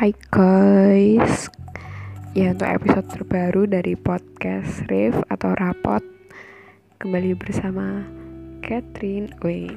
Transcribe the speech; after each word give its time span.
Hai 0.00 0.16
guys. 0.32 1.52
Ya 2.32 2.56
untuk 2.56 2.72
episode 2.72 3.04
terbaru 3.12 3.68
dari 3.68 4.00
podcast 4.00 4.88
Riff 4.88 5.12
atau 5.28 5.52
Rapot 5.52 6.00
Kembali 6.96 7.36
bersama 7.36 8.08
Catherine. 8.64 9.28
Wih, 9.44 9.76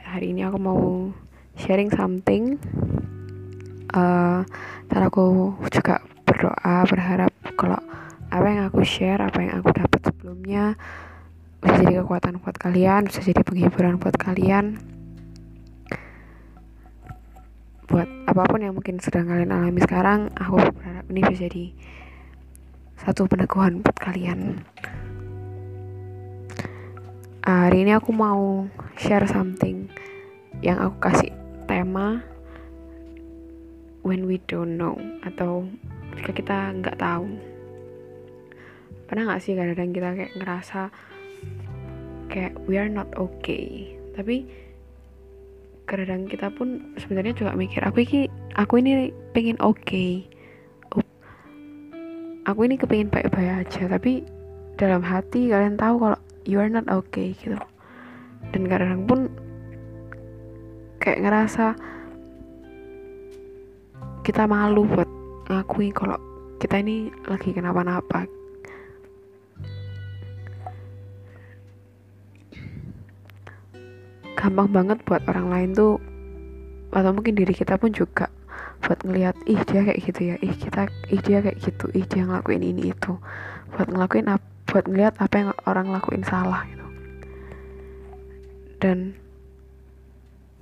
Hari 0.00 0.32
ini 0.32 0.48
aku 0.48 0.56
mau 0.56 1.12
sharing 1.60 1.92
something. 1.92 2.56
Uh, 3.92 4.48
aku 4.88 5.52
juga 5.68 6.00
berdoa 6.24 6.88
berharap 6.88 7.28
kalau 7.60 7.84
apa 8.32 8.46
yang 8.48 8.64
aku 8.64 8.80
share, 8.80 9.20
apa 9.20 9.44
yang 9.44 9.60
aku 9.60 9.76
dapat 9.76 10.00
sebelumnya 10.08 10.80
Bisa 11.60 11.84
jadi 11.84 12.00
kekuatan 12.00 12.40
buat 12.40 12.56
kalian, 12.56 13.12
bisa 13.12 13.20
jadi 13.20 13.44
penghiburan 13.44 14.00
buat 14.00 14.16
kalian 14.16 14.80
buat 17.90 18.06
apa 18.30 18.46
pun 18.46 18.62
yang 18.62 18.78
mungkin 18.78 19.02
sedang 19.02 19.26
kalian 19.26 19.50
alami 19.50 19.82
sekarang 19.82 20.30
aku 20.38 20.62
berharap 20.62 21.10
ini 21.10 21.26
bisa 21.26 21.50
jadi 21.50 21.66
satu 23.02 23.26
peneguhan 23.26 23.82
buat 23.82 23.98
kalian. 23.98 24.62
Uh, 27.42 27.66
hari 27.66 27.82
ini 27.82 27.98
aku 27.98 28.14
mau 28.14 28.70
share 28.94 29.26
something 29.26 29.90
yang 30.62 30.78
aku 30.78 31.02
kasih 31.02 31.34
tema 31.66 32.22
when 34.06 34.30
we 34.30 34.38
don't 34.46 34.78
know 34.78 34.94
atau 35.26 35.66
jika 36.14 36.30
kita 36.30 36.56
nggak 36.78 36.94
tahu. 36.94 37.26
Pernah 39.10 39.34
nggak 39.34 39.42
sih 39.42 39.58
kadang-kadang 39.58 39.90
kita 39.90 40.08
kayak 40.14 40.34
ngerasa 40.38 40.80
kayak 42.30 42.54
we 42.70 42.78
are 42.78 42.86
not 42.86 43.10
okay? 43.18 43.98
Tapi 44.14 44.69
kadang 45.90 46.30
kita 46.30 46.54
pun 46.54 46.94
sebenarnya 47.02 47.34
juga 47.34 47.58
mikir 47.58 47.82
aku 47.82 48.06
ini 48.06 48.30
aku 48.54 48.78
ini 48.78 49.10
pengen 49.34 49.58
oke 49.58 49.74
okay. 49.82 50.22
aku 52.46 52.62
ini 52.62 52.78
kepingin 52.78 53.10
baik-baik 53.10 53.66
aja 53.66 53.90
tapi 53.90 54.22
dalam 54.78 55.02
hati 55.02 55.50
kalian 55.50 55.74
tahu 55.74 55.98
kalau 55.98 56.18
you 56.46 56.62
are 56.62 56.70
not 56.70 56.86
okay 56.86 57.34
gitu 57.42 57.58
dan 58.54 58.62
kadang 58.70 59.02
pun 59.02 59.26
kayak 61.02 61.26
ngerasa 61.26 61.74
kita 64.22 64.46
malu 64.46 64.86
buat 64.86 65.10
ngakui 65.50 65.90
kalau 65.90 66.16
kita 66.62 66.78
ini 66.78 67.10
lagi 67.26 67.50
kenapa-napa 67.50 68.30
gampang 74.40 74.72
banget 74.72 74.98
buat 75.04 75.20
orang 75.28 75.52
lain 75.52 75.70
tuh 75.76 76.00
atau 76.90 77.12
mungkin 77.12 77.36
diri 77.36 77.52
kita 77.52 77.76
pun 77.76 77.92
juga 77.92 78.32
buat 78.80 79.04
ngelihat 79.04 79.36
ih 79.44 79.60
dia 79.68 79.84
kayak 79.84 80.00
gitu 80.00 80.20
ya 80.32 80.36
ih 80.40 80.54
kita 80.56 80.88
ih 81.12 81.20
dia 81.20 81.38
kayak 81.44 81.60
gitu 81.60 81.92
ih 81.92 82.08
dia 82.08 82.24
ngelakuin 82.24 82.64
ini 82.64 82.96
itu. 82.96 83.12
Buat 83.76 83.92
ngelakuin 83.92 84.32
apa 84.32 84.50
buat 84.70 84.86
ngelihat 84.86 85.14
apa 85.18 85.34
yang 85.34 85.50
orang 85.66 85.90
lakuin 85.90 86.22
salah 86.22 86.62
gitu. 86.70 86.86
Dan 88.80 89.18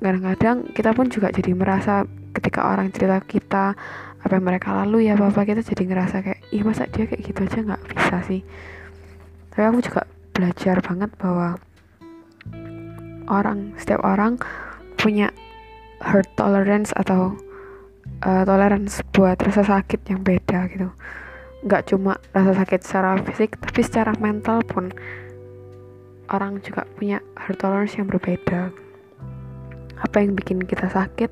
kadang-kadang 0.00 0.72
kita 0.72 0.90
pun 0.96 1.06
juga 1.12 1.28
jadi 1.30 1.52
merasa 1.54 2.08
ketika 2.34 2.66
orang 2.66 2.88
cerita 2.90 3.20
kita 3.22 3.76
apa 4.18 4.32
yang 4.34 4.46
mereka 4.46 4.74
lalu 4.74 5.06
ya 5.06 5.14
bapak 5.14 5.54
kita 5.54 5.62
jadi 5.62 5.82
ngerasa 5.92 6.16
kayak 6.24 6.40
ih 6.50 6.62
masa 6.66 6.90
dia 6.90 7.06
kayak 7.06 7.22
gitu 7.22 7.40
aja 7.46 7.58
nggak 7.62 7.82
bisa 7.94 8.16
sih? 8.26 8.40
Tapi 9.54 9.64
aku 9.68 9.78
juga 9.84 10.02
belajar 10.34 10.76
banget 10.82 11.10
bahwa 11.20 11.60
orang. 13.28 13.76
Setiap 13.76 14.02
orang 14.04 14.40
punya 14.98 15.30
hurt 16.02 16.26
tolerance 16.34 16.90
atau 16.94 17.34
uh, 18.22 18.42
tolerance 18.46 19.02
buat 19.14 19.39
rasa 19.39 19.62
sakit 19.62 20.08
yang 20.11 20.20
beda 20.22 20.66
gitu. 20.72 20.89
Nggak 21.67 21.90
cuma 21.90 22.18
rasa 22.34 22.64
sakit 22.64 22.80
secara 22.83 23.18
fisik 23.22 23.58
tapi 23.58 23.80
secara 23.83 24.14
mental 24.18 24.62
pun 24.62 24.94
orang 26.30 26.61
juga 26.62 26.86
punya 26.98 27.18
hurt 27.34 27.58
tolerance 27.58 27.98
yang 27.98 28.06
berbeda. 28.06 28.70
Apa 29.98 30.22
yang 30.22 30.38
bikin 30.38 30.62
kita 30.62 30.86
sakit? 30.86 31.30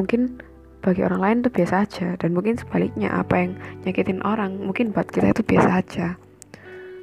Mungkin 0.00 0.40
bagi 0.80 1.04
orang 1.04 1.20
lain 1.20 1.36
tuh 1.44 1.52
biasa 1.52 1.84
aja 1.84 2.16
dan 2.16 2.32
mungkin 2.32 2.56
sebaliknya 2.56 3.12
apa 3.12 3.36
yang 3.36 3.52
nyakitin 3.84 4.24
orang 4.24 4.56
mungkin 4.56 4.96
buat 4.96 5.12
kita 5.12 5.36
itu 5.36 5.44
biasa 5.44 5.70
aja. 5.76 6.06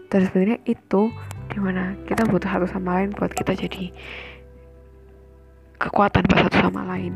Dan 0.10 0.20
sebenarnya 0.26 0.60
itu 0.66 1.14
di 1.48 1.58
mana 1.64 1.96
kita 2.06 2.28
butuh 2.28 2.50
satu 2.50 2.68
sama 2.68 3.02
lain 3.02 3.16
buat 3.16 3.32
kita 3.32 3.56
jadi 3.56 3.92
kekuatan 5.80 6.24
buat 6.28 6.42
satu 6.48 6.58
sama 6.68 6.84
lain 6.86 7.16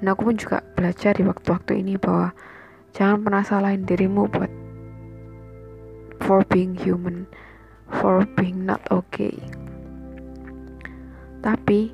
Nah 0.00 0.16
aku 0.16 0.32
pun 0.32 0.36
juga 0.40 0.64
belajar 0.72 1.12
di 1.12 1.28
waktu-waktu 1.28 1.84
ini 1.84 2.00
bahwa 2.00 2.32
jangan 2.96 3.20
pernah 3.20 3.44
salahin 3.44 3.84
dirimu 3.84 4.32
buat 4.32 4.48
for 6.24 6.40
being 6.48 6.72
human, 6.72 7.28
for 8.00 8.24
being 8.32 8.64
not 8.64 8.80
okay. 8.88 9.36
Tapi 11.44 11.92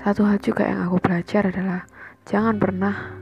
satu 0.00 0.28
hal 0.28 0.36
juga 0.40 0.68
yang 0.68 0.84
aku 0.88 1.00
belajar 1.00 1.48
adalah 1.48 1.88
jangan 2.28 2.60
pernah 2.60 3.19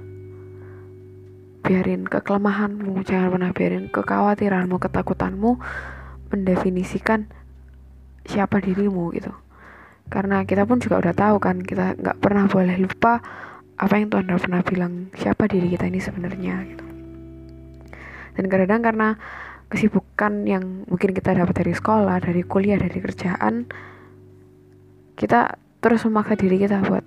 biarin 1.69 2.09
kekelemahanmu, 2.09 3.05
jangan 3.05 3.29
pernah 3.37 3.53
biarin 3.53 3.93
kekhawatiranmu, 3.93 4.81
ketakutanmu 4.81 5.61
mendefinisikan 6.33 7.29
siapa 8.25 8.65
dirimu 8.65 9.13
gitu. 9.13 9.37
Karena 10.09 10.49
kita 10.49 10.65
pun 10.65 10.81
juga 10.81 11.05
udah 11.05 11.13
tahu 11.13 11.37
kan, 11.37 11.61
kita 11.61 12.01
nggak 12.01 12.17
pernah 12.25 12.49
boleh 12.49 12.81
lupa 12.81 13.21
apa 13.77 13.95
yang 14.01 14.09
Tuhan 14.09 14.25
udah 14.33 14.41
pernah 14.41 14.61
bilang 14.65 15.13
siapa 15.13 15.45
diri 15.45 15.69
kita 15.77 15.85
ini 15.85 16.01
sebenarnya 16.01 16.55
gitu. 16.73 16.85
Dan 18.41 18.49
kadang-kadang 18.49 18.83
karena 18.83 19.09
kesibukan 19.69 20.49
yang 20.49 20.89
mungkin 20.89 21.13
kita 21.13 21.37
dapat 21.37 21.61
dari 21.61 21.77
sekolah, 21.77 22.17
dari 22.25 22.41
kuliah, 22.49 22.81
dari 22.81 22.97
kerjaan, 22.97 23.69
kita 25.21 25.61
terus 25.85 26.09
memaksa 26.09 26.41
diri 26.41 26.57
kita 26.65 26.81
buat 26.89 27.05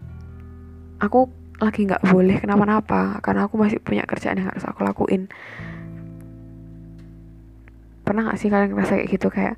aku 1.02 1.41
lagi 1.62 1.86
nggak 1.86 2.04
boleh 2.10 2.38
kenapa-napa. 2.42 3.22
Karena 3.22 3.46
aku 3.46 3.56
masih 3.62 3.78
punya 3.78 4.04
kerjaan 4.04 4.42
yang 4.42 4.50
harus 4.50 4.66
aku 4.66 4.82
lakuin. 4.82 5.30
Pernah 8.02 8.28
nggak 8.30 8.40
sih 8.42 8.50
kalian 8.50 8.74
ngerasa 8.74 8.98
kayak 8.98 9.10
gitu? 9.14 9.28
Kayak 9.30 9.56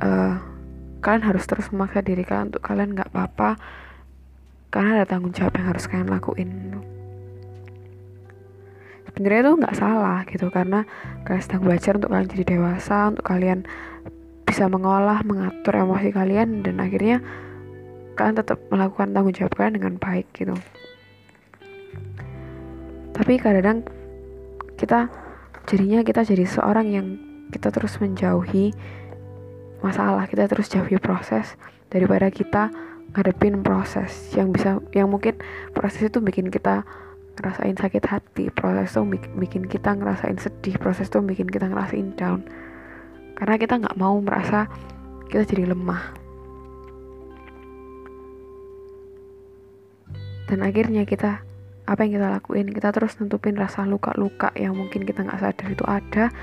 uh, 0.00 0.38
kalian 1.02 1.24
harus 1.26 1.44
terus 1.44 1.68
memaksa 1.74 2.00
diri 2.00 2.22
kalian 2.22 2.54
untuk 2.54 2.62
kalian 2.62 2.94
nggak 2.94 3.10
apa-apa. 3.10 3.58
Karena 4.70 5.02
ada 5.02 5.06
tanggung 5.10 5.34
jawab 5.34 5.52
yang 5.58 5.68
harus 5.74 5.84
kalian 5.90 6.08
lakuin. 6.08 6.50
Sebenarnya 9.10 9.40
itu 9.42 9.52
nggak 9.58 9.76
salah 9.76 10.22
gitu. 10.30 10.46
Karena 10.48 10.86
kalian 11.26 11.42
sedang 11.42 11.62
belajar 11.66 11.92
untuk 11.98 12.10
kalian 12.14 12.30
jadi 12.30 12.44
dewasa 12.56 13.10
untuk 13.10 13.26
kalian 13.26 13.66
bisa 14.46 14.66
mengolah 14.66 15.22
mengatur 15.22 15.78
emosi 15.78 16.10
kalian 16.10 16.66
dan 16.66 16.82
akhirnya 16.82 17.22
kalian 18.20 18.36
tetap 18.36 18.60
melakukan 18.68 19.16
tanggung 19.16 19.32
jawab 19.32 19.56
kalian 19.56 19.80
dengan 19.80 19.96
baik 19.96 20.28
gitu. 20.36 20.52
Tapi 23.16 23.40
kadang 23.40 23.80
kita 24.76 25.08
jadinya 25.64 26.04
kita 26.04 26.20
jadi 26.28 26.44
seorang 26.44 26.86
yang 26.92 27.06
kita 27.48 27.72
terus 27.72 27.96
menjauhi 27.96 28.76
masalah 29.80 30.28
kita 30.28 30.44
terus 30.52 30.68
jauhi 30.68 31.00
proses 31.00 31.56
daripada 31.88 32.28
kita 32.28 32.68
ngadepin 33.16 33.64
proses 33.64 34.12
yang 34.36 34.52
bisa 34.52 34.76
yang 34.92 35.08
mungkin 35.08 35.40
proses 35.72 36.12
itu 36.12 36.20
bikin 36.20 36.52
kita 36.52 36.84
ngerasain 37.40 37.72
sakit 37.72 38.04
hati 38.04 38.44
proses 38.52 38.92
itu 38.92 39.00
bikin 39.40 39.64
kita 39.64 39.96
ngerasain 39.96 40.36
sedih 40.36 40.76
proses 40.76 41.08
itu 41.08 41.24
bikin 41.24 41.48
kita 41.48 41.72
ngerasain 41.72 42.12
down. 42.20 42.44
Karena 43.40 43.56
kita 43.56 43.80
nggak 43.80 43.96
mau 43.96 44.20
merasa 44.20 44.68
kita 45.32 45.48
jadi 45.48 45.72
lemah 45.72 46.19
dan 50.50 50.66
akhirnya 50.66 51.06
kita 51.06 51.46
apa 51.86 52.00
yang 52.02 52.18
kita 52.18 52.28
lakuin? 52.34 52.66
Kita 52.74 52.90
terus 52.90 53.14
nutupin 53.22 53.54
rasa 53.54 53.86
luka-luka 53.86 54.50
yang 54.58 54.74
mungkin 54.74 55.06
kita 55.06 55.22
nggak 55.22 55.38
sadar 55.38 55.68
itu 55.70 55.86
ada. 55.86 56.34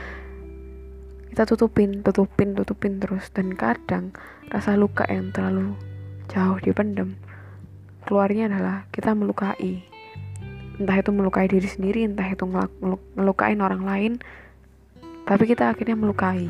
Kita 1.28 1.44
tutupin 1.44 2.00
tutupin 2.00 2.56
tutupin 2.56 3.04
terus. 3.04 3.28
Dan 3.36 3.60
kadang 3.60 4.16
rasa 4.48 4.80
luka 4.80 5.04
yang 5.12 5.36
terlalu 5.36 5.76
jauh 6.32 6.60
dipendam 6.64 7.20
keluarnya 8.08 8.48
adalah 8.48 8.88
kita 8.96 9.12
melukai. 9.12 9.84
Entah 10.80 10.96
itu 10.96 11.12
melukai 11.12 11.52
diri 11.52 11.68
sendiri 11.68 12.08
entah 12.08 12.32
itu 12.32 12.48
melukain 13.20 13.60
orang 13.60 13.84
lain 13.84 14.14
tapi 15.28 15.44
kita 15.44 15.76
akhirnya 15.76 16.00
melukai. 16.00 16.48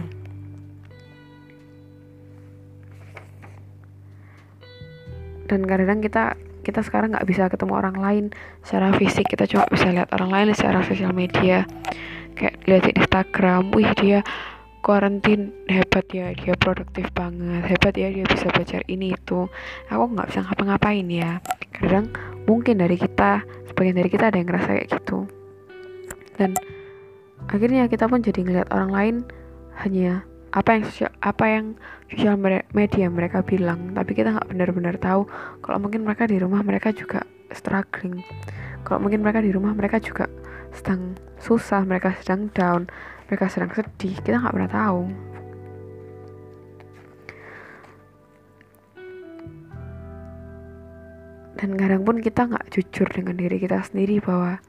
Dan 5.49 5.65
kadang-kadang 5.65 6.05
kita 6.05 6.23
kita 6.67 6.83
sekarang 6.83 7.15
nggak 7.15 7.23
bisa 7.23 7.47
ketemu 7.47 7.73
orang 7.79 7.95
lain 7.95 8.25
secara 8.59 8.91
fisik. 8.99 9.31
Kita 9.31 9.47
cuma 9.47 9.63
bisa 9.71 9.87
lihat 9.87 10.11
orang 10.11 10.27
lain 10.27 10.47
secara 10.51 10.83
sosial 10.83 11.15
media. 11.15 11.63
Kayak 12.35 12.55
lihat 12.67 12.83
di 12.83 12.91
Instagram 12.99 13.71
wih 13.71 13.87
dia 13.95 14.19
quarantine 14.83 15.51
hebat 15.67 16.05
ya 16.15 16.31
dia 16.31 16.55
produktif 16.55 17.11
banget 17.11 17.59
hebat 17.65 17.91
ya 17.97 18.07
dia 18.11 18.27
bisa 18.27 18.51
belajar 18.51 18.83
ini 18.91 19.15
itu. 19.15 19.47
Aku 19.87 20.03
nggak 20.11 20.27
bisa 20.27 20.43
ngapa-ngapain 20.43 21.07
ya. 21.07 21.39
Kadang 21.71 22.11
mungkin 22.43 22.83
dari 22.83 22.99
kita 22.99 23.47
sebagian 23.71 23.95
dari 23.95 24.09
kita 24.11 24.27
ada 24.27 24.37
yang 24.37 24.51
ngerasa 24.51 24.69
kayak 24.75 24.87
gitu. 24.91 25.23
Dan 26.35 26.51
akhirnya 27.47 27.87
kita 27.87 28.11
pun 28.11 28.19
jadi 28.19 28.43
ngeliat 28.43 28.69
orang 28.75 28.91
lain 28.91 29.15
hanya 29.81 30.27
apa 30.53 30.69
yang 30.77 30.83
sosial, 30.87 31.11
apa 31.23 31.45
yang 31.47 31.65
sosial 32.11 32.35
media 32.71 33.05
mereka 33.11 33.43
bilang. 33.43 33.91
Tapi 33.95 34.11
kita 34.15 34.35
nggak 34.35 34.47
benar-benar 34.51 34.95
tahu. 34.99 35.27
Kalau 35.63 35.77
mungkin 35.81 36.07
mereka 36.07 36.27
di 36.27 36.37
rumah 36.39 36.63
mereka 36.63 36.91
juga 36.95 37.23
struggling. 37.51 38.23
Kalau 38.87 39.03
mungkin 39.03 39.23
mereka 39.23 39.43
di 39.43 39.51
rumah 39.51 39.75
mereka 39.75 39.99
juga 39.99 40.27
sedang 40.71 41.17
susah 41.41 41.81
mereka 41.87 42.13
sedang 42.21 42.51
down 42.53 42.87
mereka 43.27 43.51
sedang 43.51 43.71
sedih. 43.75 44.15
Kita 44.23 44.39
nggak 44.39 44.55
pernah 44.55 44.71
tahu. 44.71 45.01
Dan 51.57 51.73
kadang 51.73 52.05
pun 52.05 52.21
kita 52.21 52.45
nggak 52.45 52.69
jujur 52.69 53.09
dengan 53.09 53.33
diri 53.33 53.57
kita 53.57 53.81
sendiri 53.81 54.21
bahwa 54.21 54.61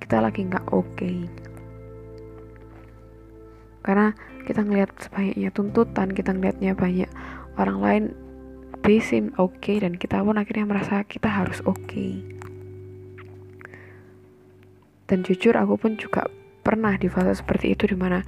kita 0.00 0.20
lagi 0.20 0.44
nggak 0.44 0.66
oke 0.72 0.86
okay. 0.92 1.24
karena 3.86 4.12
kita 4.46 4.62
ngelihat 4.62 4.94
sebanyaknya 5.02 5.50
tuntutan 5.50 6.08
kita 6.14 6.30
ngelihatnya 6.30 6.72
banyak 6.78 7.10
orang 7.58 7.78
lain 7.82 8.04
they 8.86 9.02
seem 9.02 9.34
okay, 9.34 9.82
dan 9.82 9.98
kita 9.98 10.22
pun 10.22 10.38
akhirnya 10.38 10.64
merasa 10.64 11.02
kita 11.02 11.26
harus 11.26 11.58
okay. 11.66 12.22
dan 15.10 15.26
jujur 15.26 15.58
aku 15.58 15.74
pun 15.74 15.98
juga 15.98 16.30
pernah 16.66 16.98
di 16.98 17.06
fase 17.06 17.38
seperti 17.38 17.78
itu 17.78 17.86
di 17.90 17.96
mana 17.98 18.26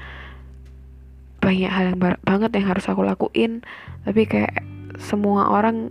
banyak 1.43 1.71
hal 1.71 1.85
yang 1.91 1.99
banget 2.23 2.51
yang 2.55 2.67
harus 2.71 2.87
aku 2.87 3.03
lakuin. 3.03 3.67
Tapi 4.07 4.23
kayak 4.31 4.63
semua 5.03 5.51
orang 5.51 5.91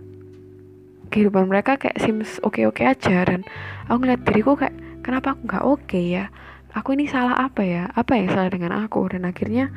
kehidupan 1.11 1.51
mereka 1.51 1.75
kayak 1.75 1.99
seems 1.99 2.39
oke-oke 2.39 2.87
aja. 2.87 3.27
Dan 3.27 3.43
aku 3.91 3.97
ngeliat 4.03 4.21
diriku 4.23 4.55
kayak 4.55 4.75
kenapa 5.03 5.35
aku 5.35 5.41
nggak 5.43 5.65
oke 5.67 5.83
okay 5.83 6.05
ya? 6.23 6.25
Aku 6.71 6.95
ini 6.95 7.07
salah 7.09 7.35
apa 7.35 7.67
ya? 7.67 7.91
Apa 7.91 8.15
yang 8.15 8.31
salah 8.31 8.47
dengan 8.47 8.75
aku? 8.75 9.11
Dan 9.11 9.27
akhirnya 9.27 9.71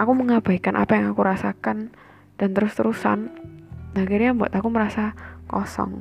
aku 0.00 0.16
mengabaikan 0.16 0.80
apa 0.80 0.96
yang 0.96 1.12
aku 1.12 1.20
rasakan 1.20 1.92
dan 2.40 2.56
terus-terusan. 2.56 3.28
Akhirnya 3.92 4.32
buat 4.32 4.48
aku 4.56 4.72
merasa 4.72 5.12
kosong. 5.44 6.00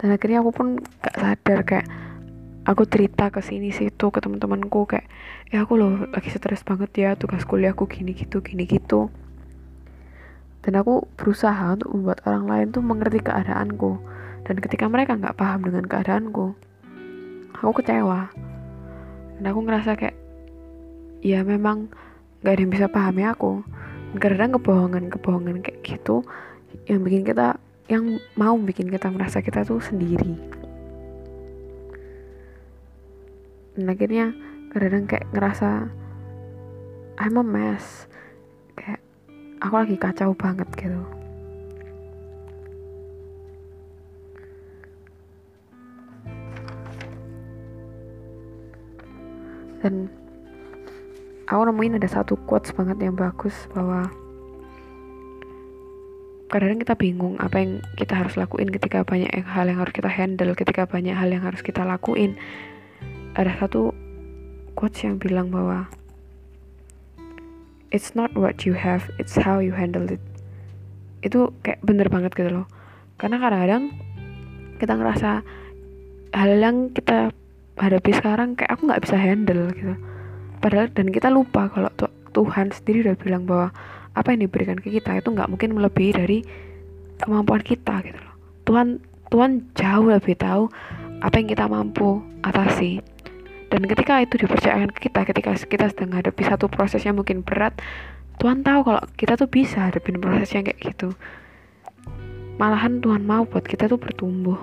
Dan 0.00 0.08
akhirnya 0.16 0.40
aku 0.40 0.50
pun 0.50 0.66
gak 1.04 1.16
sadar 1.20 1.60
kayak 1.68 1.86
aku 2.64 2.88
cerita 2.88 3.28
ke 3.28 3.44
sini 3.44 3.68
situ 3.68 4.08
ke 4.08 4.18
teman-temanku 4.24 4.88
kayak 4.88 5.06
ya 5.50 5.66
aku 5.66 5.76
loh 5.76 6.08
lagi 6.08 6.30
stres 6.30 6.62
banget 6.62 6.90
ya 6.94 7.10
tugas 7.18 7.44
kuliahku 7.44 7.84
gini 7.84 8.16
gitu 8.16 8.40
gini 8.40 8.64
gitu. 8.64 9.12
Dan 10.64 10.80
aku 10.80 11.04
berusaha 11.20 11.74
untuk 11.76 11.92
membuat 11.92 12.24
orang 12.24 12.48
lain 12.48 12.66
tuh 12.72 12.80
mengerti 12.80 13.20
keadaanku. 13.20 14.00
Dan 14.42 14.56
ketika 14.58 14.88
mereka 14.88 15.20
nggak 15.20 15.36
paham 15.36 15.68
dengan 15.68 15.84
keadaanku 15.86 16.72
aku 17.62 17.78
kecewa. 17.78 18.26
Dan 19.38 19.44
aku 19.46 19.60
ngerasa 19.62 19.94
kayak 19.94 20.16
ya 21.22 21.46
memang 21.46 21.92
nggak 22.42 22.52
ada 22.58 22.62
yang 22.62 22.72
bisa 22.74 22.86
pahami 22.90 23.22
aku. 23.24 23.62
Karena 24.18 24.50
kebohongan-kebohongan 24.50 25.64
kayak 25.64 25.80
gitu 25.86 26.26
yang 26.90 27.00
bikin 27.00 27.22
kita 27.22 27.56
yang 27.86 28.18
mau 28.34 28.58
bikin 28.58 28.90
kita 28.90 29.08
merasa 29.08 29.40
kita 29.40 29.62
tuh 29.62 29.78
sendiri. 29.78 30.36
Dan 33.72 33.88
akhirnya 33.88 34.36
kadang-kadang 34.74 35.06
kayak 35.08 35.26
ngerasa 35.32 35.70
I'm 37.16 37.38
a 37.38 37.44
mess 37.46 38.10
kayak 38.76 39.00
aku 39.62 39.74
lagi 39.78 39.96
kacau 39.96 40.34
banget 40.36 40.68
gitu. 40.76 41.02
Dan 49.82 50.21
aku 51.46 51.62
nemuin 51.68 51.98
ada 51.98 52.08
satu 52.10 52.38
quotes 52.46 52.74
banget 52.74 52.98
yang 53.02 53.14
bagus 53.14 53.54
bahwa 53.72 54.10
kadang-kadang 56.52 56.84
kita 56.84 56.94
bingung 56.98 57.34
apa 57.40 57.56
yang 57.64 57.80
kita 57.96 58.12
harus 58.12 58.36
lakuin 58.36 58.68
ketika 58.68 59.02
banyak 59.02 59.32
hal 59.32 59.64
yang 59.64 59.80
harus 59.80 59.94
kita 59.96 60.10
handle 60.12 60.52
ketika 60.52 60.84
banyak 60.84 61.16
hal 61.16 61.32
yang 61.32 61.40
harus 61.40 61.64
kita 61.64 61.80
lakuin 61.80 62.36
ada 63.32 63.56
satu 63.56 63.96
quotes 64.76 65.00
yang 65.00 65.16
bilang 65.16 65.48
bahwa 65.48 65.88
it's 67.92 68.16
not 68.16 68.32
what 68.32 68.64
you 68.64 68.72
have, 68.72 69.08
it's 69.20 69.36
how 69.36 69.60
you 69.60 69.76
handle 69.76 70.08
it. 70.08 70.20
Itu 71.20 71.52
kayak 71.62 71.84
bener 71.84 72.08
banget 72.08 72.32
gitu 72.34 72.50
loh. 72.50 72.66
Karena 73.20 73.38
kadang-kadang 73.38 73.92
kita 74.80 74.92
ngerasa 74.98 75.30
hal 76.32 76.52
yang 76.58 76.90
kita 76.90 77.30
hadapi 77.78 78.10
sekarang 78.16 78.56
kayak 78.56 78.74
aku 78.74 78.88
nggak 78.88 79.02
bisa 79.04 79.16
handle 79.20 79.70
gitu. 79.76 79.94
Padahal 80.62 80.88
dan 80.94 81.10
kita 81.10 81.26
lupa 81.28 81.66
kalau 81.74 81.90
Tuhan 82.32 82.70
sendiri 82.70 83.10
udah 83.10 83.16
bilang 83.18 83.44
bahwa 83.44 83.74
apa 84.14 84.30
yang 84.30 84.46
diberikan 84.46 84.78
ke 84.78 84.94
kita 84.94 85.18
itu 85.18 85.28
nggak 85.34 85.50
mungkin 85.50 85.74
melebihi 85.74 86.12
dari 86.14 86.38
kemampuan 87.18 87.60
kita 87.66 87.98
gitu 88.06 88.16
loh. 88.16 88.34
Tuhan 88.64 89.02
Tuhan 89.32 89.66
jauh 89.74 90.06
lebih 90.06 90.38
tahu 90.38 90.70
apa 91.18 91.34
yang 91.40 91.48
kita 91.50 91.64
mampu 91.66 92.22
atasi. 92.46 93.02
Dan 93.72 93.88
ketika 93.88 94.20
itu 94.20 94.36
dipercayakan 94.36 94.92
ke 94.92 95.08
kita 95.08 95.24
ketika 95.24 95.50
kita 95.56 95.84
sedang 95.88 96.12
menghadapi 96.12 96.42
satu 96.44 96.68
proses 96.68 97.02
yang 97.08 97.16
mungkin 97.16 97.40
berat 97.40 97.72
Tuhan 98.36 98.60
tahu 98.60 98.84
kalau 98.84 99.02
kita 99.16 99.34
tuh 99.40 99.48
bisa 99.48 99.88
hadapin 99.88 100.20
proses 100.20 100.52
yang 100.52 100.68
kayak 100.68 100.92
gitu. 100.92 101.16
Malahan 102.60 103.00
Tuhan 103.00 103.24
mau 103.24 103.48
buat 103.48 103.64
kita 103.64 103.88
tuh 103.88 103.96
bertumbuh 103.96 104.60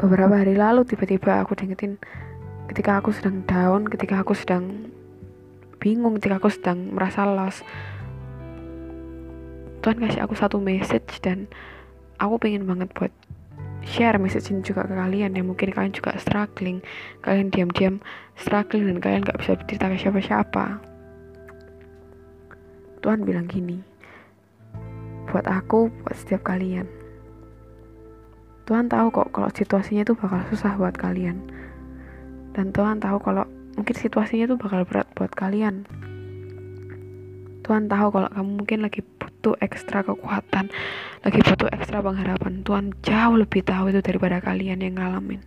beberapa 0.00 0.32
hari 0.40 0.56
lalu 0.56 0.88
tiba-tiba 0.88 1.44
aku 1.44 1.52
diingetin 1.52 2.00
ketika 2.72 2.96
aku 2.96 3.12
sedang 3.12 3.44
down 3.44 3.84
ketika 3.84 4.24
aku 4.24 4.32
sedang 4.32 4.88
bingung 5.76 6.16
ketika 6.16 6.40
aku 6.40 6.48
sedang 6.48 6.96
merasa 6.96 7.28
lost. 7.28 7.64
Tuhan 9.80 9.96
kasih 9.96 10.24
aku 10.24 10.36
satu 10.36 10.60
message 10.60 11.20
dan 11.24 11.48
aku 12.20 12.36
pengen 12.36 12.68
banget 12.68 12.92
buat 12.92 13.12
share 13.80 14.20
message 14.20 14.52
ini 14.52 14.60
juga 14.60 14.84
ke 14.84 14.92
kalian 14.92 15.32
yang 15.32 15.48
mungkin 15.48 15.72
kalian 15.72 15.96
juga 15.96 16.16
struggling. 16.20 16.84
Kalian 17.24 17.48
diam-diam 17.48 18.04
struggling 18.36 18.92
dan 18.92 19.00
kalian 19.00 19.24
gak 19.24 19.40
bisa 19.40 19.56
cerita 19.64 19.88
ke 19.88 19.96
siapa-siapa. 19.96 20.84
Tuhan 23.00 23.24
bilang 23.24 23.48
gini 23.48 23.80
buat 25.32 25.48
aku 25.48 25.88
buat 26.04 26.16
setiap 26.18 26.44
kalian 26.44 26.99
Tuhan 28.70 28.86
tahu 28.86 29.10
kok 29.10 29.34
kalau 29.34 29.50
situasinya 29.50 30.06
itu 30.06 30.14
bakal 30.14 30.46
susah 30.46 30.78
buat 30.78 30.94
kalian. 30.94 31.42
Dan 32.54 32.70
Tuhan 32.70 33.02
tahu 33.02 33.18
kalau 33.18 33.42
mungkin 33.74 33.98
situasinya 33.98 34.46
itu 34.46 34.54
bakal 34.54 34.86
berat 34.86 35.10
buat 35.18 35.34
kalian. 35.34 35.90
Tuhan 37.66 37.90
tahu 37.90 38.14
kalau 38.14 38.30
kamu 38.30 38.50
mungkin 38.62 38.78
lagi 38.86 39.02
butuh 39.18 39.58
ekstra 39.58 40.06
kekuatan 40.06 40.70
lagi 41.26 41.40
butuh 41.42 41.66
ekstra 41.74 41.98
pengharapan. 41.98 42.62
Tuhan 42.62 42.94
jauh 43.02 43.34
lebih 43.42 43.66
tahu 43.66 43.90
itu 43.90 44.06
daripada 44.06 44.38
kalian 44.38 44.86
yang 44.86 45.02
ngalamin. 45.02 45.42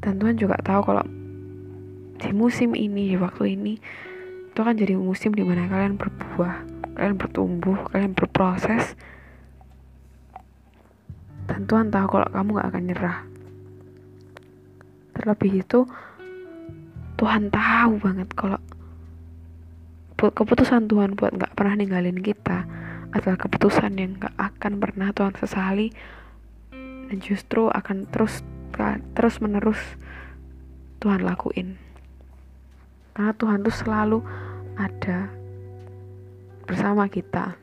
Dan 0.00 0.16
Tuhan 0.16 0.40
juga 0.40 0.56
tahu 0.64 0.88
kalau 0.88 1.04
di 2.16 2.32
musim 2.32 2.72
ini 2.72 3.12
di 3.12 3.20
waktu 3.20 3.60
ini 3.60 3.76
itu 4.48 4.56
akan 4.56 4.80
jadi 4.80 4.96
musim 4.96 5.36
di 5.36 5.44
mana 5.44 5.68
kalian 5.68 6.00
berbuah 6.00 6.64
kalian 6.96 7.20
bertumbuh 7.20 7.76
kalian 7.92 8.16
berproses 8.16 8.96
dan 11.44 11.68
Tuhan 11.68 11.92
tahu 11.92 12.06
kalau 12.08 12.28
kamu 12.32 12.48
gak 12.56 12.68
akan 12.72 12.84
nyerah. 12.88 13.18
Terlebih 15.14 15.52
itu 15.62 15.80
Tuhan 17.14 17.48
tahu 17.52 17.92
banget 18.02 18.28
kalau 18.34 18.58
keputusan 20.18 20.88
Tuhan 20.88 21.20
buat 21.20 21.36
nggak 21.36 21.52
pernah 21.52 21.76
ninggalin 21.76 22.16
kita 22.24 22.64
adalah 23.12 23.36
keputusan 23.36 23.92
yang 24.00 24.16
nggak 24.16 24.34
akan 24.40 24.72
pernah 24.80 25.12
Tuhan 25.12 25.36
sesali 25.36 25.92
dan 27.06 27.18
justru 27.20 27.68
akan 27.68 28.08
terus 28.08 28.40
terus 29.14 29.38
menerus 29.38 29.78
Tuhan 30.98 31.22
lakuin. 31.22 31.78
Karena 33.14 33.30
Tuhan 33.36 33.62
tuh 33.62 33.74
selalu 33.74 34.18
ada 34.74 35.30
bersama 36.66 37.06
kita. 37.06 37.54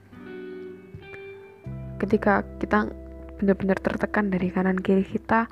Ketika 1.99 2.47
kita 2.61 2.87
benar-benar 3.41 3.81
tertekan 3.81 4.29
dari 4.29 4.53
kanan 4.53 4.77
kiri 4.77 5.01
kita. 5.01 5.49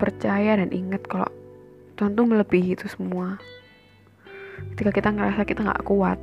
Percaya 0.00 0.56
dan 0.56 0.72
ingat 0.72 1.04
kalau 1.04 1.28
Tuhan 2.00 2.16
tuh 2.16 2.24
melebihi 2.24 2.80
itu 2.80 2.88
semua. 2.88 3.36
Ketika 4.72 4.90
kita 4.90 5.12
ngerasa 5.12 5.44
kita 5.44 5.60
nggak 5.68 5.84
kuat 5.84 6.16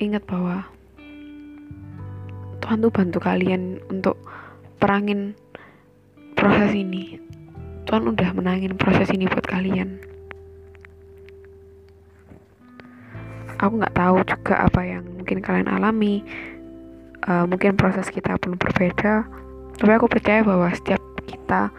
ingat 0.00 0.24
bahwa 0.24 0.64
Tuhan 2.60 2.80
tuh 2.80 2.92
bantu 2.92 3.18
kalian 3.20 3.80
untuk 3.92 4.16
perangin 4.80 5.36
proses 6.36 6.72
ini. 6.72 7.20
Tuhan 7.84 8.08
udah 8.08 8.30
menangin 8.32 8.76
proses 8.80 9.12
ini 9.12 9.28
buat 9.28 9.44
kalian. 9.44 10.00
Aku 13.60 13.76
nggak 13.76 13.92
tahu 13.92 14.24
juga 14.24 14.64
apa 14.64 14.80
yang 14.88 15.04
mungkin 15.20 15.44
kalian 15.44 15.68
alami 15.68 16.24
uh, 17.26 17.44
mungkin 17.44 17.76
proses 17.76 18.08
kita 18.08 18.36
pun 18.40 18.56
berbeda. 18.56 19.26
Tapi 19.76 19.92
aku 19.96 20.06
percaya 20.08 20.44
bahwa 20.44 20.68
setiap 20.72 21.00
kita 21.24 21.72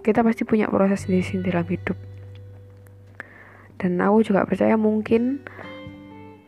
kita 0.00 0.24
pasti 0.24 0.42
punya 0.48 0.68
proses 0.72 1.04
di 1.04 1.20
sini 1.20 1.44
dalam 1.44 1.68
hidup. 1.68 1.96
Dan 3.78 4.00
aku 4.00 4.24
juga 4.24 4.48
percaya 4.48 4.74
mungkin 4.74 5.44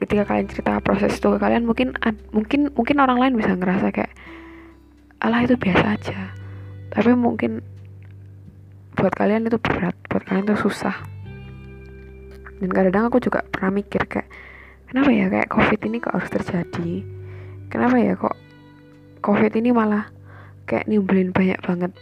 ketika 0.01 0.25
kalian 0.25 0.49
cerita 0.49 0.81
proses 0.81 1.13
itu 1.13 1.29
ke 1.37 1.39
kalian 1.39 1.69
mungkin 1.69 1.93
mungkin 2.33 2.73
mungkin 2.73 2.97
orang 3.05 3.21
lain 3.21 3.35
bisa 3.37 3.53
ngerasa 3.53 3.93
kayak 3.93 4.13
Allah 5.21 5.45
itu 5.45 5.55
biasa 5.61 5.85
aja. 6.01 6.21
Tapi 6.91 7.13
mungkin 7.15 7.61
buat 8.97 9.13
kalian 9.15 9.47
itu 9.47 9.61
berat 9.61 9.95
buat 10.09 10.25
kalian 10.25 10.49
itu 10.49 10.57
susah. 10.65 10.97
Dan 12.61 12.69
kadang 12.73 13.09
aku 13.09 13.21
juga 13.21 13.45
pernah 13.45 13.73
mikir 13.73 14.05
kayak 14.09 14.29
kenapa 14.89 15.09
ya 15.13 15.29
kayak 15.29 15.49
covid 15.53 15.81
ini 15.87 15.97
kok 16.01 16.17
harus 16.17 16.33
terjadi 16.33 17.21
kenapa 17.71 17.97
ya 17.97 18.19
kok 18.19 18.37
covid 19.23 19.55
ini 19.57 19.71
malah 19.71 20.11
kayak 20.67 20.91
nimbulin 20.91 21.31
banyak 21.31 21.59
banget 21.63 21.93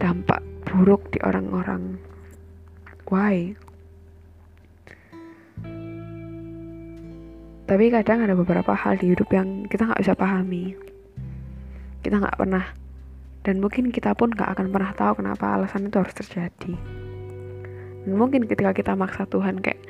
dampak 0.00 0.40
buruk 0.66 1.06
di 1.14 1.20
orang-orang? 1.22 2.00
Why? 3.08 3.56
Tapi 7.68 7.84
kadang 7.92 8.24
ada 8.24 8.32
beberapa 8.32 8.72
hal 8.72 8.96
di 8.96 9.12
hidup 9.12 9.28
yang 9.28 9.68
kita 9.68 9.84
nggak 9.84 10.00
bisa 10.00 10.16
pahami. 10.16 10.72
Kita 12.00 12.16
nggak 12.16 12.40
pernah 12.40 12.64
dan 13.48 13.64
mungkin 13.64 13.88
kita 13.88 14.12
pun 14.12 14.28
gak 14.28 14.60
akan 14.60 14.68
pernah 14.68 14.92
tahu 14.92 15.24
kenapa 15.24 15.56
alasan 15.56 15.88
itu 15.88 15.96
harus 15.96 16.12
terjadi. 16.12 16.74
Dan 18.04 18.12
mungkin 18.12 18.44
ketika 18.44 18.76
kita 18.76 18.92
maksa 18.92 19.24
Tuhan 19.24 19.64
kayak 19.64 19.80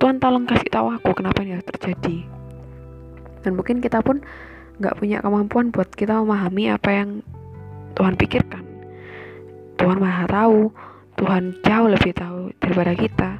Tuhan 0.00 0.16
tolong 0.16 0.48
kasih 0.48 0.72
tahu 0.72 0.96
aku 0.96 1.12
kenapa 1.12 1.44
ini 1.44 1.60
harus 1.60 1.68
terjadi. 1.76 2.24
Dan 3.44 3.52
mungkin 3.58 3.84
kita 3.84 4.00
pun 4.00 4.24
gak 4.80 4.96
punya 4.96 5.20
kemampuan 5.20 5.68
buat 5.74 5.90
kita 5.92 6.22
memahami 6.22 6.72
apa 6.72 6.90
yang 6.92 7.10
Tuhan 7.92 8.16
pikirkan. 8.16 8.64
Tuhan 9.76 9.98
maha 9.98 10.24
tahu 10.30 10.72
Tuhan 11.22 11.54
jauh 11.62 11.88
lebih 11.92 12.12
tahu 12.16 12.50
daripada 12.58 12.92
kita. 12.96 13.30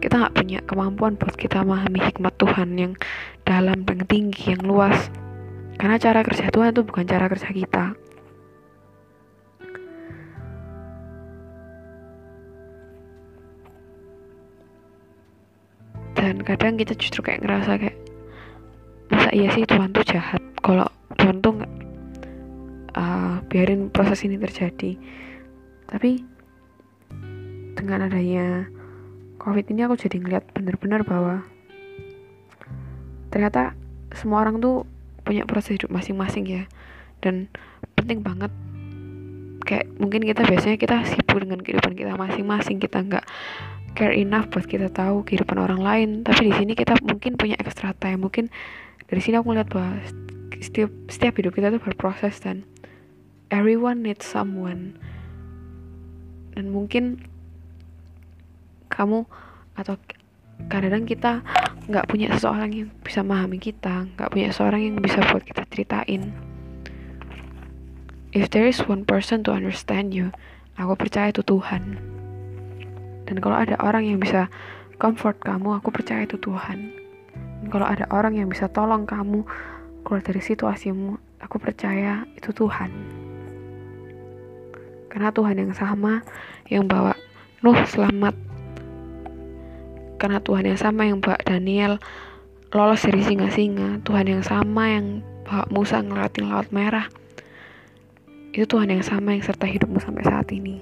Kita 0.00 0.14
nggak 0.16 0.34
punya 0.34 0.58
kemampuan 0.64 1.14
buat 1.20 1.36
kita 1.36 1.60
memahami 1.60 2.00
hikmat 2.08 2.34
Tuhan 2.40 2.68
yang 2.74 2.92
dalam 3.44 3.84
yang 3.84 4.02
tinggi 4.08 4.56
yang 4.56 4.64
luas. 4.64 5.12
Karena 5.76 6.00
cara 6.00 6.24
kerja 6.24 6.48
Tuhan 6.48 6.72
itu 6.72 6.82
bukan 6.82 7.04
cara 7.04 7.28
kerja 7.28 7.48
kita. 7.52 7.84
Dan 16.16 16.42
kadang 16.44 16.80
kita 16.80 16.96
justru 16.96 17.20
kayak 17.24 17.44
ngerasa 17.44 17.78
kayak 17.80 17.98
masa 19.08 19.30
iya 19.32 19.48
sih 19.52 19.64
Tuhan 19.64 19.94
tuh 19.94 20.04
jahat 20.04 20.49
kalau 20.60 20.86
Tuhan 21.16 21.40
tuh 21.40 21.52
nggak 21.60 21.72
uh, 22.96 23.36
biarin 23.48 23.90
proses 23.90 24.22
ini 24.24 24.36
terjadi. 24.36 24.96
Tapi 25.90 26.22
dengan 27.74 28.06
adanya 28.06 28.68
covid 29.40 29.66
ini 29.72 29.88
aku 29.88 29.96
jadi 29.96 30.20
ngeliat 30.20 30.44
bener-bener 30.52 31.00
bahwa 31.02 31.42
ternyata 33.32 33.72
semua 34.12 34.44
orang 34.44 34.60
tuh 34.60 34.84
punya 35.24 35.46
proses 35.46 35.80
hidup 35.80 35.90
masing-masing 35.90 36.44
ya. 36.46 36.64
Dan 37.20 37.48
penting 37.96 38.24
banget. 38.24 38.52
Kayak 39.64 39.86
mungkin 40.00 40.24
kita 40.26 40.42
biasanya 40.42 40.76
kita 40.80 40.96
sibuk 41.06 41.38
dengan 41.40 41.60
kehidupan 41.62 41.94
kita 41.94 42.16
masing-masing. 42.16 42.82
Kita 42.82 43.02
nggak 43.04 43.24
care 43.94 44.14
enough 44.14 44.50
buat 44.50 44.66
kita 44.66 44.90
tahu 44.90 45.22
kehidupan 45.22 45.56
orang 45.58 45.80
lain. 45.80 46.08
Tapi 46.26 46.50
di 46.50 46.54
sini 46.54 46.72
kita 46.74 46.98
mungkin 47.06 47.38
punya 47.38 47.54
extra 47.60 47.94
time. 47.94 48.26
Mungkin 48.26 48.50
dari 49.06 49.20
sini 49.22 49.38
aku 49.38 49.50
melihat 49.50 49.70
bahwa 49.70 50.00
setiap 50.60 50.92
setiap 51.08 51.40
hidup 51.40 51.56
kita 51.56 51.72
tuh 51.72 51.82
berproses 51.82 52.38
dan 52.40 52.62
everyone 53.48 54.04
needs 54.04 54.24
someone. 54.24 54.94
Dan 56.54 56.70
mungkin 56.70 57.24
kamu 58.92 59.24
atau 59.74 59.96
kadang-kadang 60.68 61.08
kita 61.08 61.32
nggak 61.88 62.06
punya 62.06 62.28
seseorang 62.36 62.70
yang 62.70 62.88
bisa 63.00 63.24
memahami 63.24 63.58
kita 63.58 64.04
nggak 64.14 64.30
punya 64.30 64.52
seseorang 64.52 64.80
yang 64.84 64.94
bisa 65.00 65.24
buat 65.32 65.42
kita 65.42 65.64
ceritain. 65.72 66.30
If 68.30 68.52
there 68.54 68.68
is 68.68 68.78
one 68.86 69.02
person 69.02 69.42
to 69.48 69.50
understand 69.50 70.14
you 70.14 70.30
aku 70.76 70.94
percaya 70.96 71.32
itu 71.32 71.42
Tuhan. 71.42 71.98
Dan 73.26 73.36
kalau 73.38 73.56
ada 73.56 73.78
orang 73.80 74.06
yang 74.06 74.18
bisa 74.18 74.50
comfort 75.00 75.40
kamu 75.42 75.80
aku 75.80 75.88
percaya 75.90 76.28
itu 76.28 76.36
Tuhan. 76.36 76.92
Dan 77.64 77.66
kalau 77.68 77.86
ada 77.86 78.04
orang 78.12 78.36
yang 78.36 78.48
bisa 78.52 78.68
tolong 78.70 79.08
kamu 79.08 79.42
keluar 80.02 80.24
dari 80.24 80.40
situasimu 80.42 81.30
aku 81.40 81.56
percaya 81.56 82.28
itu 82.36 82.52
Tuhan. 82.52 82.90
Karena 85.10 85.34
Tuhan 85.34 85.56
yang 85.58 85.74
sama 85.74 86.22
yang 86.70 86.86
bawa 86.86 87.16
Nuh 87.60 87.76
selamat. 87.84 88.32
Karena 90.16 90.40
Tuhan 90.40 90.64
yang 90.64 90.80
sama 90.80 91.04
yang 91.08 91.20
bawa 91.20 91.36
Daniel 91.44 92.00
lolos 92.72 93.04
dari 93.04 93.20
singa-singa. 93.20 94.00
Tuhan 94.06 94.30
yang 94.30 94.40
sama 94.44 94.88
yang 94.88 95.20
bawa 95.44 95.68
Musa 95.68 96.00
ngelatin 96.00 96.48
laut 96.48 96.70
merah. 96.72 97.10
Itu 98.56 98.64
Tuhan 98.64 98.88
yang 98.88 99.04
sama 99.04 99.36
yang 99.36 99.44
serta 99.44 99.68
hidupmu 99.68 100.00
sampai 100.00 100.24
saat 100.24 100.48
ini. 100.54 100.80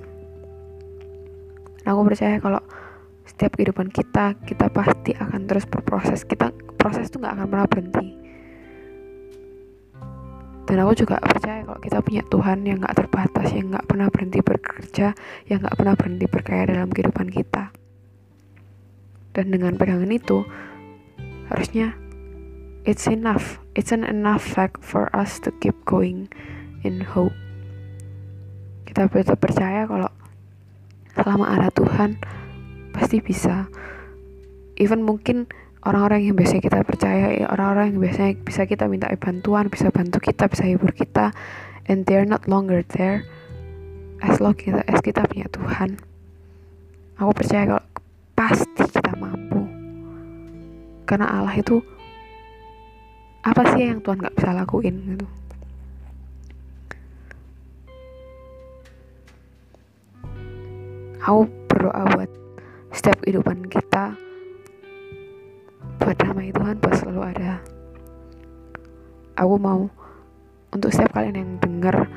Nah, 1.83 1.97
aku 1.97 2.13
percaya 2.13 2.37
kalau 2.39 2.61
setiap 3.25 3.57
kehidupan 3.57 3.89
kita 3.91 4.37
kita 4.45 4.71
pasti 4.71 5.17
akan 5.17 5.49
terus 5.49 5.65
berproses. 5.67 6.23
Kita 6.23 6.53
proses 6.77 7.11
itu 7.11 7.19
nggak 7.19 7.43
akan 7.43 7.47
pernah 7.49 7.67
berhenti 7.67 8.18
dan 10.69 10.85
aku 10.85 11.01
juga 11.01 11.17
percaya 11.17 11.65
kalau 11.65 11.81
kita 11.81 12.05
punya 12.05 12.21
Tuhan 12.29 12.61
yang 12.69 12.85
nggak 12.85 12.93
terbatas 12.93 13.57
yang 13.57 13.73
nggak 13.73 13.89
pernah 13.89 14.13
berhenti 14.13 14.45
bekerja 14.45 15.17
yang 15.49 15.65
nggak 15.65 15.77
pernah 15.81 15.95
berhenti 15.97 16.27
berkaya 16.29 16.63
dalam 16.69 16.93
kehidupan 16.93 17.33
kita. 17.33 17.73
Dan 19.33 19.49
dengan 19.49 19.81
pegangan 19.81 20.13
itu 20.13 20.45
harusnya 21.49 21.97
it's 22.85 23.09
enough. 23.09 23.65
It's 23.73 23.97
an 23.97 24.05
enough 24.05 24.45
fact 24.45 24.85
for 24.85 25.09
us 25.17 25.41
to 25.49 25.57
keep 25.57 25.73
going 25.89 26.29
in 26.85 27.01
hope. 27.01 27.33
Kita 28.85 29.09
betul 29.09 29.41
percaya 29.41 29.89
kalau 29.89 30.13
selama 31.17 31.49
ada 31.49 31.73
Tuhan 31.73 32.21
pasti 32.93 33.25
bisa. 33.25 33.73
Even 34.77 35.01
mungkin 35.01 35.49
orang-orang 35.87 36.31
yang 36.31 36.35
biasanya 36.35 36.63
kita 36.65 36.79
percaya 36.83 37.47
orang-orang 37.47 37.95
yang 37.95 38.01
biasanya 38.03 38.33
bisa 38.43 38.67
kita 38.67 38.91
minta 38.91 39.11
bantuan 39.15 39.71
bisa 39.71 39.93
bantu 39.95 40.19
kita 40.19 40.51
bisa 40.51 40.67
hibur 40.67 40.91
kita 40.91 41.31
and 41.87 42.03
they're 42.07 42.27
not 42.27 42.45
longer 42.51 42.83
there 42.95 43.23
as 44.23 44.43
long 44.43 44.55
kita 44.55 44.83
as 44.87 44.99
kita 45.01 45.23
punya 45.27 45.47
Tuhan. 45.51 45.99
Aku 47.19 47.31
percaya 47.35 47.67
kalau 47.67 47.85
pasti 48.39 48.83
kita 48.87 49.13
mampu. 49.19 49.67
Karena 51.03 51.27
Allah 51.41 51.55
itu 51.59 51.83
apa 53.43 53.63
sih 53.75 53.91
yang 53.91 54.03
Tuhan 54.05 54.23
gak 54.23 54.37
bisa 54.39 54.55
lakuin 54.55 54.95
gitu? 55.17 55.27
Aku 61.19 61.51
berdoa 61.67 62.03
buat 62.15 62.31
setiap 62.95 63.19
kehidupan 63.27 63.67
kita 63.67 64.15
buat 66.09 66.25
damai 66.25 66.49
Tuhan 66.57 66.81
buat 66.81 66.97
selalu 66.97 67.21
ada 67.21 67.61
aku 69.37 69.61
mau 69.61 69.93
untuk 70.73 70.89
setiap 70.89 71.13
kalian 71.13 71.37
yang 71.37 71.53
dengar 71.61 72.09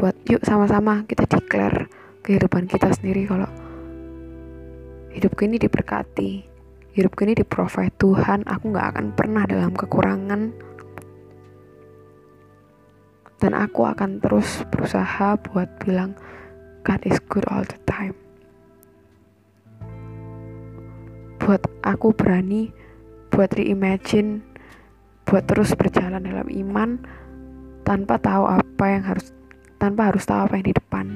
buat 0.00 0.16
yuk 0.24 0.40
sama-sama 0.40 1.04
kita 1.04 1.28
declare 1.28 1.92
kehidupan 2.24 2.72
kita 2.72 2.88
sendiri 2.96 3.28
kalau 3.28 3.52
hidup 5.12 5.36
ini 5.44 5.60
diberkati 5.60 6.40
hidup 6.96 7.12
ini 7.20 7.36
diprovide 7.36 7.92
Tuhan 8.00 8.48
aku 8.48 8.64
gak 8.72 8.96
akan 8.96 9.06
pernah 9.12 9.44
dalam 9.44 9.76
kekurangan 9.76 10.56
dan 13.44 13.52
aku 13.52 13.84
akan 13.84 14.24
terus 14.24 14.64
berusaha 14.72 15.36
buat 15.52 15.68
bilang 15.84 16.16
God 16.80 17.04
is 17.04 17.20
good 17.28 17.44
all 17.52 17.60
the 17.68 17.76
time. 17.84 18.25
Buat 21.46 21.62
aku 21.86 22.10
berani, 22.10 22.74
buat 23.30 23.54
reimagine, 23.54 24.42
buat 25.22 25.46
terus 25.46 25.78
berjalan 25.78 26.26
dalam 26.26 26.50
iman 26.50 26.98
tanpa 27.86 28.18
tahu 28.18 28.50
apa 28.50 28.84
yang 28.90 29.06
harus 29.06 29.30
tanpa 29.78 30.10
harus 30.10 30.26
tahu 30.26 30.42
apa 30.42 30.58
yang 30.58 30.66
di 30.66 30.74
depan. 30.74 31.06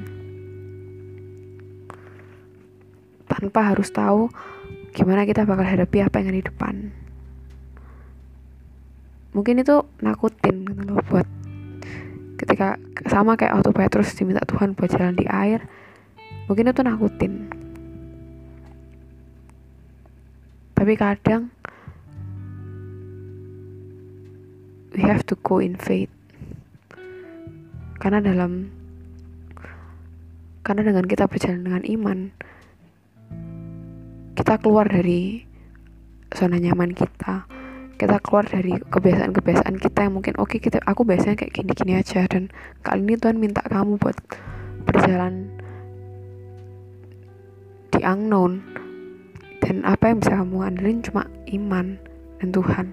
Tanpa 3.27 3.75
harus 3.75 3.91
tahu 3.91 4.31
gimana 4.95 5.27
kita 5.27 5.43
bakal 5.43 5.67
hadapi 5.67 5.99
apa 5.99 6.23
yang 6.23 6.31
di 6.31 6.43
depan. 6.47 6.75
Mungkin 9.35 9.59
itu 9.59 9.83
nakutin 9.99 10.63
gitu 10.63 10.95
buat 11.11 11.27
ketika 12.39 12.79
sama 13.11 13.35
kayak 13.35 13.59
waktu 13.59 13.71
Petrus 13.75 14.15
diminta 14.15 14.47
Tuhan 14.47 14.79
buat 14.79 14.89
jalan 14.95 15.13
di 15.13 15.27
air 15.27 15.67
mungkin 16.49 16.73
itu 16.73 16.81
nakutin 16.81 17.60
tapi 20.81 20.97
kadang 20.97 21.53
we 24.97 25.05
have 25.05 25.21
to 25.29 25.37
go 25.45 25.61
in 25.61 25.77
faith. 25.77 26.09
Karena 28.01 28.17
dalam 28.17 28.73
karena 30.65 30.81
dengan 30.81 31.05
kita 31.05 31.29
berjalan 31.29 31.61
dengan 31.61 31.85
iman 31.85 32.19
kita 34.33 34.57
keluar 34.57 34.89
dari 34.89 35.45
zona 36.33 36.57
nyaman 36.57 36.97
kita. 36.97 37.45
Kita 38.01 38.17
keluar 38.17 38.49
dari 38.49 38.73
kebiasaan-kebiasaan 38.81 39.77
kita 39.77 40.09
yang 40.09 40.17
mungkin 40.17 40.33
oke 40.41 40.57
okay, 40.57 40.65
kita 40.65 40.81
aku 40.89 41.05
biasanya 41.05 41.37
kayak 41.37 41.61
gini-gini 41.61 42.01
aja 42.01 42.25
dan 42.25 42.49
kali 42.81 43.05
ini 43.05 43.21
Tuhan 43.21 43.37
minta 43.37 43.61
kamu 43.61 44.01
buat 44.01 44.17
berjalan 44.89 45.45
di 47.93 48.01
unknown 48.01 48.80
dan 49.71 49.87
apa 49.87 50.11
yang 50.11 50.19
bisa 50.19 50.35
kamu 50.35 50.67
andelin 50.67 50.99
cuma 50.99 51.23
iman 51.47 51.95
dan 52.43 52.49
Tuhan. 52.51 52.87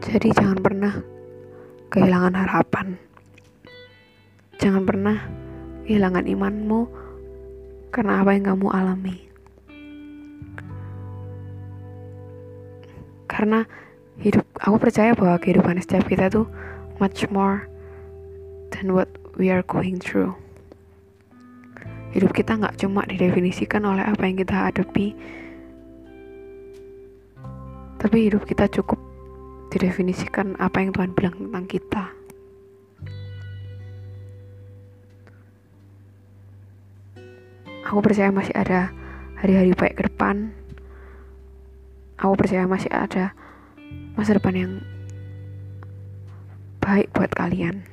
Jadi 0.00 0.32
jangan 0.32 0.64
pernah 0.64 0.96
kehilangan 1.92 2.40
harapan. 2.40 2.96
Jangan 4.56 4.88
pernah 4.88 5.28
kehilangan 5.84 6.24
imanmu 6.24 6.88
karena 7.92 8.24
apa 8.24 8.32
yang 8.32 8.48
kamu 8.48 8.66
alami. 8.72 9.28
Karena 13.28 13.68
hidup 14.24 14.48
aku 14.56 14.88
percaya 14.88 15.12
bahwa 15.12 15.36
kehidupan 15.36 15.76
setiap 15.84 16.08
kita 16.08 16.32
tuh 16.32 16.48
much 16.96 17.28
more 17.28 17.68
than 18.72 18.96
what 18.96 19.12
we 19.36 19.52
are 19.52 19.60
going 19.68 20.00
through 20.00 20.32
hidup 22.10 22.30
kita 22.34 22.58
nggak 22.58 22.76
cuma 22.80 23.06
didefinisikan 23.06 23.86
oleh 23.86 24.02
apa 24.02 24.22
yang 24.26 24.36
kita 24.38 24.56
hadapi 24.70 25.14
tapi 28.00 28.32
hidup 28.32 28.48
kita 28.48 28.64
cukup 28.72 28.96
didefinisikan 29.70 30.58
apa 30.58 30.82
yang 30.82 30.90
Tuhan 30.90 31.12
bilang 31.14 31.36
tentang 31.36 31.66
kita. 31.68 32.04
Aku 37.86 38.00
percaya 38.00 38.32
masih 38.32 38.54
ada 38.56 38.88
hari-hari 39.36 39.76
baik 39.76 40.00
ke 40.00 40.02
depan. 40.08 40.50
Aku 42.24 42.34
percaya 42.40 42.64
masih 42.64 42.88
ada 42.88 43.36
masa 44.16 44.36
depan 44.36 44.54
yang 44.56 44.72
baik 46.80 47.12
buat 47.12 47.30
kalian. 47.36 47.84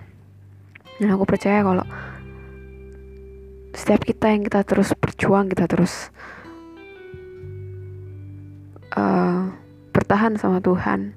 Dan 1.04 1.14
aku 1.14 1.28
percaya 1.28 1.62
kalau 1.68 1.84
setiap 3.88 4.04
kita 4.04 4.36
yang 4.36 4.44
kita 4.44 4.68
terus 4.68 4.92
berjuang 5.00 5.48
kita 5.48 5.64
terus 5.64 6.12
uh, 9.00 9.48
bertahan 9.96 10.36
sama 10.36 10.60
Tuhan 10.60 11.16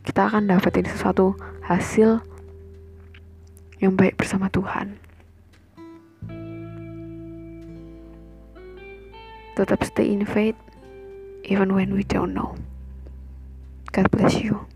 kita 0.00 0.32
akan 0.32 0.48
dapetin 0.48 0.88
sesuatu 0.88 1.36
hasil 1.68 2.24
yang 3.84 4.00
baik 4.00 4.16
bersama 4.16 4.48
Tuhan 4.48 4.96
tetap 9.52 9.84
stay 9.84 10.08
in 10.08 10.24
faith 10.24 10.56
even 11.44 11.76
when 11.76 11.92
we 11.92 12.00
don't 12.00 12.32
know. 12.32 12.56
God 13.92 14.08
bless 14.08 14.40
you. 14.40 14.71